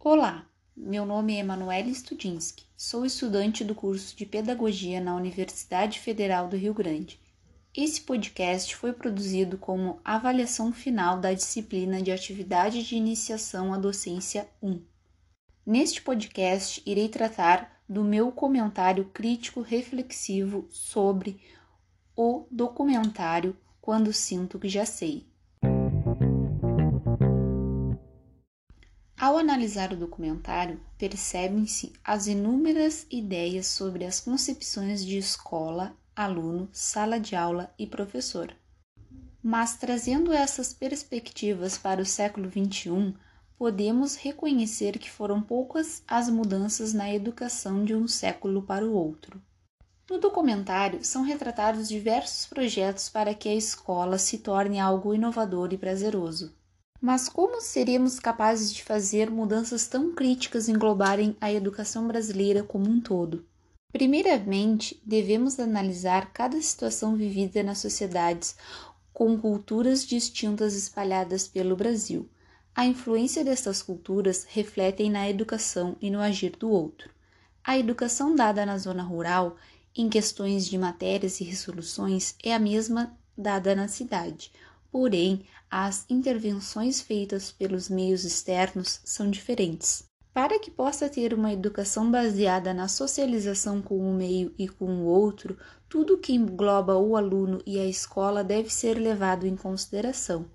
[0.00, 0.46] Olá,
[0.76, 6.56] meu nome é Emanuele Studinski, sou estudante do curso de Pedagogia na Universidade Federal do
[6.56, 7.20] Rio Grande.
[7.76, 14.48] Esse podcast foi produzido como avaliação final da disciplina de Atividade de Iniciação à Docência
[14.62, 14.80] 1.
[15.66, 21.40] Neste podcast, irei tratar do meu comentário crítico reflexivo sobre
[22.14, 25.27] o documentário Quando Sinto que Já Sei.
[29.20, 37.18] Ao analisar o documentário, percebem-se as inúmeras ideias sobre as concepções de escola, aluno, sala
[37.18, 38.54] de aula e professor.
[39.42, 43.12] Mas trazendo essas perspectivas para o século XXI,
[43.58, 49.42] podemos reconhecer que foram poucas as mudanças na educação de um século para o outro.
[50.08, 55.76] No documentário são retratados diversos projetos para que a escola se torne algo inovador e
[55.76, 56.56] prazeroso.
[57.00, 63.00] Mas como seríamos capazes de fazer mudanças tão críticas englobarem a educação brasileira como um
[63.00, 63.46] todo?
[63.92, 68.56] Primeiramente, devemos analisar cada situação vivida nas sociedades
[69.12, 72.28] com culturas distintas espalhadas pelo Brasil.
[72.74, 77.10] A influência destas culturas refletem na educação e no agir do outro.
[77.62, 79.56] A educação dada na zona rural,
[79.96, 84.50] em questões de matérias e resoluções, é a mesma dada na cidade
[84.90, 90.04] porém as intervenções feitas pelos meios externos são diferentes.
[90.32, 95.04] Para que possa ter uma educação baseada na socialização com o meio e com o
[95.04, 100.48] outro, tudo que engloba o aluno e a escola deve ser levado em consideração.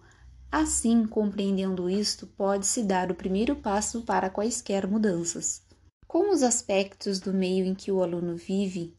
[0.52, 5.64] Assim, compreendendo isto, pode-se dar o primeiro passo para quaisquer mudanças.
[6.08, 8.96] Com os aspectos do meio em que o aluno vive,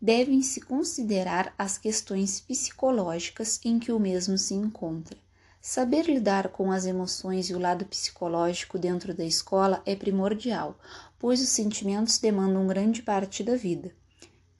[0.00, 5.16] devem-se considerar as questões psicológicas em que o mesmo se encontra.
[5.60, 10.78] Saber lidar com as emoções e o lado psicológico dentro da escola é primordial,
[11.18, 13.90] pois os sentimentos demandam grande parte da vida.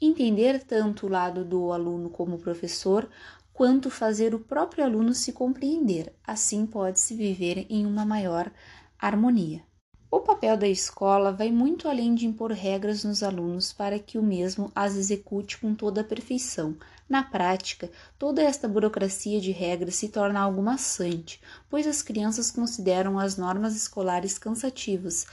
[0.00, 3.08] Entender tanto o lado do aluno como professor,
[3.52, 8.50] quanto fazer o próprio aluno se compreender, assim pode-se viver em uma maior
[8.98, 9.62] harmonia.
[10.08, 14.22] O papel da escola vai muito além de impor regras nos alunos para que o
[14.22, 16.76] mesmo as execute com toda a perfeição.
[17.08, 23.18] Na prática, toda esta burocracia de regras se torna algo maçante, pois as crianças consideram
[23.18, 25.26] as normas escolares cansativas,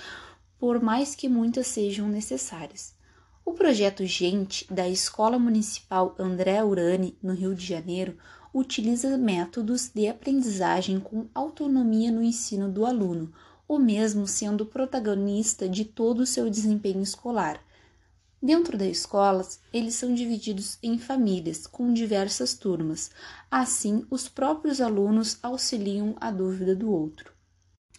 [0.57, 2.95] por mais que muitas sejam necessárias.
[3.45, 8.17] O projeto Gente da Escola Municipal André Urani, no Rio de Janeiro,
[8.51, 13.31] utiliza métodos de aprendizagem com autonomia no ensino do aluno
[13.67, 17.63] o mesmo sendo protagonista de todo o seu desempenho escolar.
[18.41, 23.09] Dentro da escola, eles são divididos em famílias, com diversas turmas.
[23.49, 27.31] Assim, os próprios alunos auxiliam a dúvida do outro.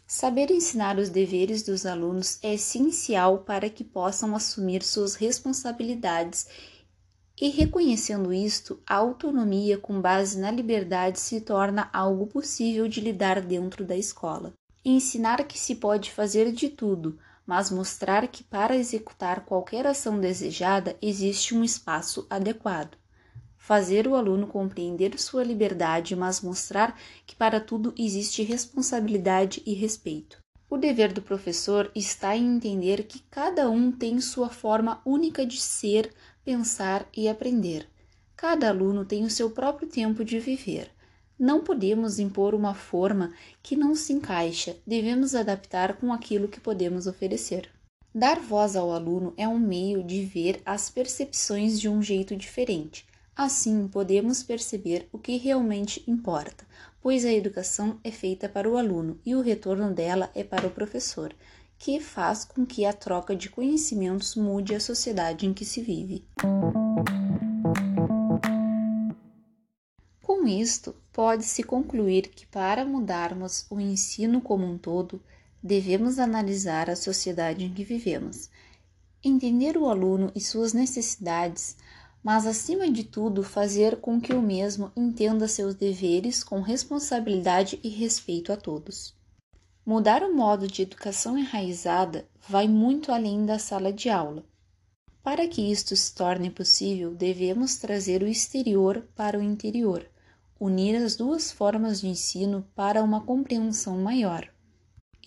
[0.06, 6.46] Saber ensinar os deveres dos alunos é essencial para que possam assumir suas responsabilidades
[7.40, 13.40] e reconhecendo isto, a autonomia com base na liberdade se torna algo possível de lidar
[13.40, 14.52] dentro da escola
[14.90, 20.96] ensinar que se pode fazer de tudo, mas mostrar que para executar qualquer ação desejada
[21.00, 22.96] existe um espaço adequado.
[23.56, 30.38] Fazer o aluno compreender sua liberdade, mas mostrar que para tudo existe responsabilidade e respeito.
[30.68, 35.60] O dever do professor está em entender que cada um tem sua forma única de
[35.60, 36.12] ser,
[36.44, 37.88] pensar e aprender.
[38.36, 40.93] Cada aluno tem o seu próprio tempo de viver.
[41.38, 47.08] Não podemos impor uma forma que não se encaixa, devemos adaptar com aquilo que podemos
[47.08, 47.68] oferecer.
[48.14, 53.04] Dar voz ao aluno é um meio de ver as percepções de um jeito diferente.
[53.34, 56.64] Assim, podemos perceber o que realmente importa,
[57.02, 60.70] pois a educação é feita para o aluno e o retorno dela é para o
[60.70, 61.34] professor,
[61.76, 66.24] que faz com que a troca de conhecimentos mude a sociedade em que se vive.
[70.22, 75.22] Com isto, pode-se concluir que para mudarmos o ensino como um todo,
[75.62, 78.50] devemos analisar a sociedade em que vivemos,
[79.22, 81.76] entender o aluno e suas necessidades,
[82.20, 87.88] mas acima de tudo fazer com que o mesmo entenda seus deveres com responsabilidade e
[87.88, 89.14] respeito a todos.
[89.86, 94.44] Mudar o modo de educação enraizada vai muito além da sala de aula.
[95.22, 100.04] Para que isto se torne possível, devemos trazer o exterior para o interior
[100.64, 104.48] unir as duas formas de ensino para uma compreensão maior.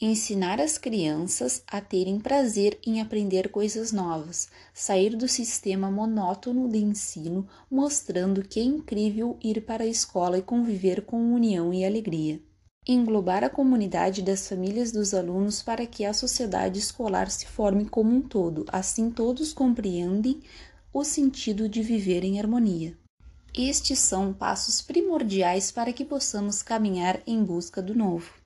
[0.01, 6.79] Ensinar as crianças a terem prazer em aprender coisas novas, sair do sistema monótono de
[6.79, 12.41] ensino, mostrando que é incrível ir para a escola e conviver com união e alegria.
[12.87, 18.11] Englobar a comunidade das famílias dos alunos para que a sociedade escolar se forme como
[18.11, 20.41] um todo, assim todos compreendem
[20.91, 22.97] o sentido de viver em harmonia.
[23.59, 28.36] Estes são passos primordiais para que possamos caminhar em busca do novo.